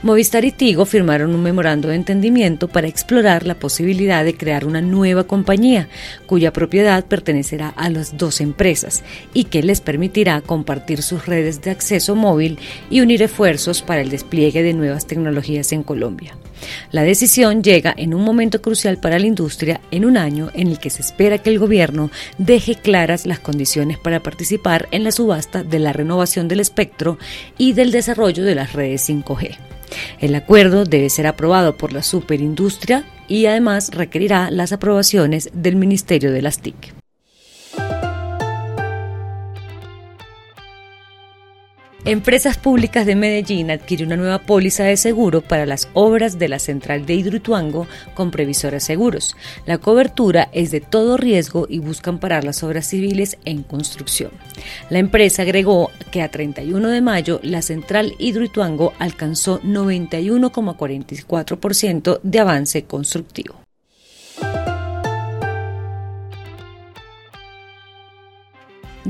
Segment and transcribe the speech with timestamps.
[0.00, 4.80] Movistar y Tigo firmaron un memorando de entendimiento para explorar la posibilidad de crear una
[4.80, 5.88] nueva compañía
[6.26, 9.02] cuya propiedad pertenecerá a las dos empresas
[9.34, 14.08] y que les permitirá compartir sus redes de acceso móvil y unir esfuerzos para el
[14.08, 16.36] despliegue de nuevas tecnologías en Colombia.
[16.92, 20.78] La decisión llega en un momento crucial para la industria en un año en el
[20.78, 25.64] que se espera que el gobierno deje claras las condiciones para participar en la subasta
[25.64, 27.18] de la renovación del espectro
[27.58, 29.58] y del desarrollo de las redes 5G.
[30.20, 36.32] El acuerdo debe ser aprobado por la superindustria y además requerirá las aprobaciones del Ministerio
[36.32, 36.97] de las TIC.
[42.08, 46.58] Empresas Públicas de Medellín adquiere una nueva póliza de seguro para las obras de la
[46.58, 49.36] central de Hidroituango con Previsora Seguros.
[49.66, 54.30] La cobertura es de todo riesgo y buscan parar las obras civiles en construcción.
[54.88, 62.84] La empresa agregó que a 31 de mayo la central Hidroituango alcanzó 91,44% de avance
[62.84, 63.67] constructivo.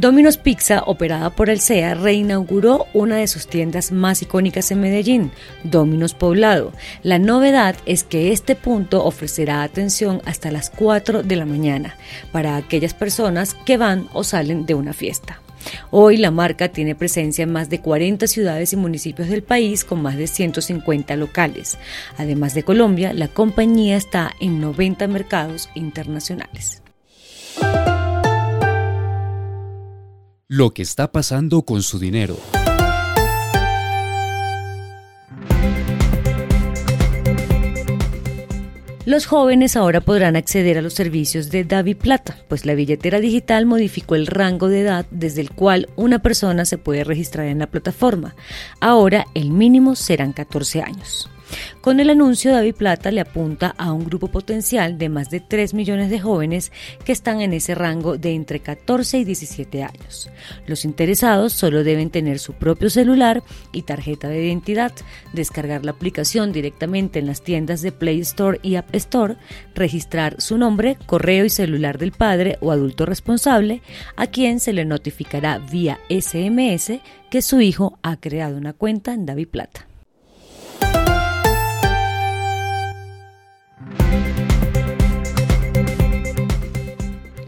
[0.00, 5.32] Domino's Pizza, operada por el CEA, reinauguró una de sus tiendas más icónicas en Medellín,
[5.64, 6.72] Domino's Poblado.
[7.02, 11.96] La novedad es que este punto ofrecerá atención hasta las 4 de la mañana
[12.30, 15.40] para aquellas personas que van o salen de una fiesta.
[15.90, 20.00] Hoy la marca tiene presencia en más de 40 ciudades y municipios del país con
[20.00, 21.76] más de 150 locales.
[22.18, 26.82] Además de Colombia, la compañía está en 90 mercados internacionales.
[30.50, 32.34] Lo que está pasando con su dinero.
[39.04, 43.66] Los jóvenes ahora podrán acceder a los servicios de Davi Plata, pues la billetera digital
[43.66, 47.66] modificó el rango de edad desde el cual una persona se puede registrar en la
[47.66, 48.34] plataforma.
[48.80, 51.28] Ahora el mínimo serán 14 años.
[51.80, 55.74] Con el anuncio, David Plata le apunta a un grupo potencial de más de 3
[55.74, 56.72] millones de jóvenes
[57.04, 60.30] que están en ese rango de entre 14 y 17 años.
[60.66, 63.42] Los interesados solo deben tener su propio celular
[63.72, 64.92] y tarjeta de identidad,
[65.32, 69.36] descargar la aplicación directamente en las tiendas de Play Store y App Store,
[69.74, 73.82] registrar su nombre, correo y celular del padre o adulto responsable,
[74.16, 77.00] a quien se le notificará vía SMS
[77.30, 79.87] que su hijo ha creado una cuenta en David Plata.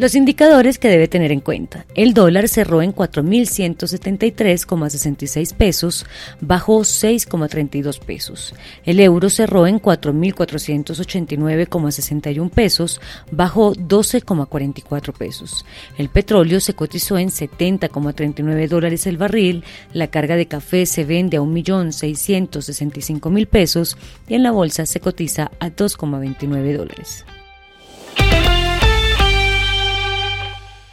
[0.01, 1.85] Los indicadores que debe tener en cuenta.
[1.95, 6.07] El dólar cerró en 4.173,66 pesos,
[6.41, 8.55] bajó 6,32 pesos.
[8.87, 12.99] El euro cerró en 4.489,61 pesos,
[13.31, 15.67] bajó 12,44 pesos.
[15.99, 21.37] El petróleo se cotizó en 70,39 dólares el barril, la carga de café se vende
[21.37, 27.27] a 1.665.000 pesos y en la bolsa se cotiza a 2,29 dólares.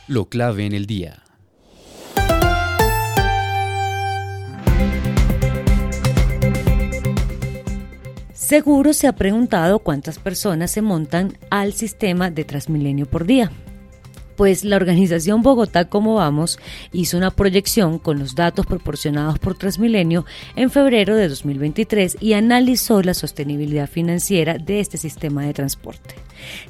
[0.08, 1.24] Lo clave en el día.
[8.34, 13.52] Seguro se ha preguntado cuántas personas se montan al sistema de Transmilenio por día
[14.38, 16.60] pues la organización Bogotá Como Vamos
[16.94, 20.26] hizo una proyección con los datos proporcionados por Transmilenio
[20.56, 26.16] en febrero de 2023 y analizó la sostenibilidad financiera de este sistema de transporte.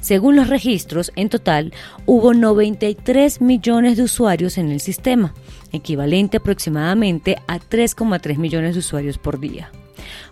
[0.00, 1.72] Según los registros, en total
[2.06, 5.34] hubo 93 millones de usuarios en el sistema,
[5.70, 9.70] equivalente aproximadamente a 3,3 millones de usuarios por día.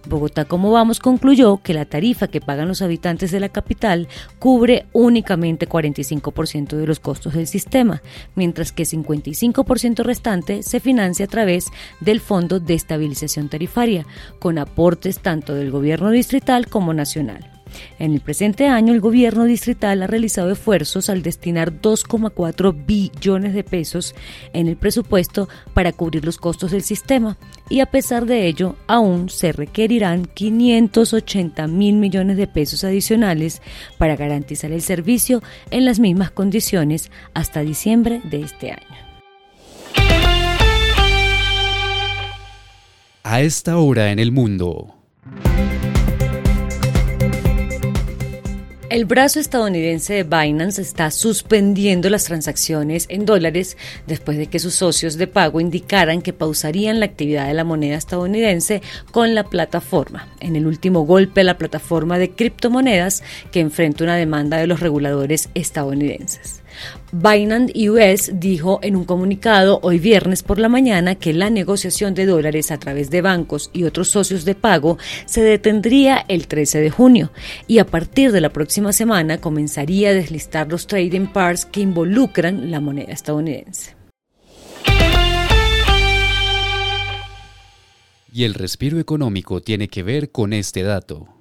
[0.07, 4.87] Bogotá Como Vamos concluyó que la tarifa que pagan los habitantes de la capital cubre
[4.93, 8.03] únicamente 45% de los costos del sistema,
[8.34, 11.67] mientras que 55% restante se financia a través
[12.01, 14.07] del Fondo de Estabilización Tarifaria,
[14.39, 17.56] con aportes tanto del gobierno distrital como nacional.
[17.99, 23.65] En el presente año, el gobierno distrital ha realizado esfuerzos al destinar 2,4 billones de
[23.65, 24.15] pesos
[24.53, 27.37] en el presupuesto para cubrir los costos del sistema
[27.69, 33.63] y a pesar de ello, aún se requerirán 580 mil millones de pesos adicionales
[33.99, 39.07] para garantizar el servicio en las mismas condiciones hasta diciembre de este año.
[43.22, 44.96] A esta hora en el mundo.
[48.88, 54.77] El brazo estadounidense de Binance está suspendiendo las transacciones en dólares después de que sus
[54.77, 60.28] socios de pago indicaran que pausarían la actividad de la moneda estadounidense con la plataforma,
[60.38, 65.48] en el último golpe la plataforma de criptomonedas que enfrenta una demanda de los reguladores
[65.54, 66.62] estadounidenses.
[67.13, 72.27] Binance US dijo en un comunicado hoy viernes por la mañana que la negociación de
[72.27, 76.91] dólares a través de bancos y otros socios de pago se detendría el 13 de
[76.91, 77.31] junio
[77.67, 82.71] y a partir de la próxima semana comenzaría a deslistar los trading pairs que involucran
[82.71, 83.97] la moneda estadounidense.
[88.33, 91.35] Y el respiro económico tiene que ver con este dato.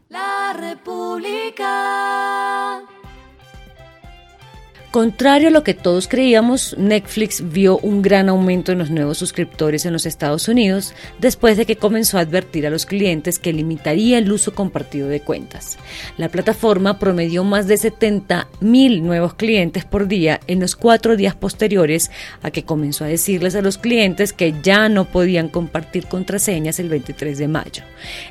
[4.96, 9.86] Contrario a lo que todos creíamos, Netflix vio un gran aumento en los nuevos suscriptores
[9.86, 14.18] en los Estados Unidos después de que comenzó a advertir a los clientes que limitaría
[14.18, 15.78] el uso compartido de cuentas.
[16.18, 21.36] La plataforma promedió más de 70 mil nuevos clientes por día en los cuatro días
[21.36, 22.10] posteriores
[22.42, 26.88] a que comenzó a decirles a los clientes que ya no podían compartir contraseñas el
[26.88, 27.84] 23 de mayo.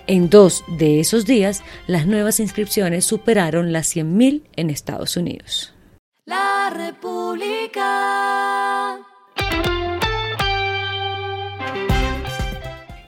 [0.06, 5.73] En dos de esos días, las nuevas inscripciones superaron las 100 mil en Estados Unidos.
[6.70, 7.84] República.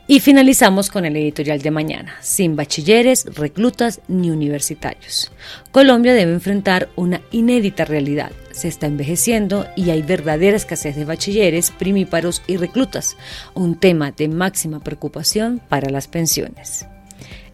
[0.08, 5.32] Y finalizamos con el editorial de mañana, sin bachilleres, reclutas ni universitarios.
[5.72, 8.30] Colombia debe enfrentar una inédita realidad.
[8.52, 13.16] Se está envejeciendo y hay verdadera escasez de bachilleres, primíparos y reclutas,
[13.54, 16.86] un tema de máxima preocupación para las pensiones.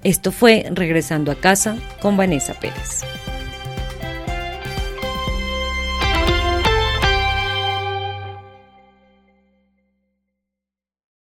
[0.04, 3.02] Esto fue Regresando a casa con Vanessa Pérez.